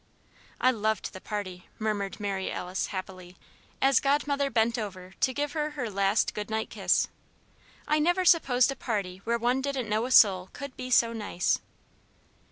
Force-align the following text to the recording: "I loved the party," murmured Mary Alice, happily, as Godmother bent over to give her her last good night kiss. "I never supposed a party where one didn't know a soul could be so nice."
"I 0.59 0.71
loved 0.71 1.13
the 1.13 1.21
party," 1.21 1.67
murmured 1.77 2.19
Mary 2.19 2.51
Alice, 2.51 2.87
happily, 2.87 3.37
as 3.83 3.99
Godmother 3.99 4.49
bent 4.49 4.79
over 4.79 5.13
to 5.19 5.31
give 5.31 5.51
her 5.51 5.69
her 5.77 5.91
last 5.91 6.33
good 6.33 6.49
night 6.49 6.71
kiss. 6.71 7.07
"I 7.87 7.99
never 7.99 8.25
supposed 8.25 8.71
a 8.71 8.75
party 8.75 9.21
where 9.25 9.37
one 9.37 9.61
didn't 9.61 9.89
know 9.89 10.07
a 10.07 10.11
soul 10.11 10.49
could 10.53 10.75
be 10.75 10.89
so 10.89 11.13
nice." 11.13 11.59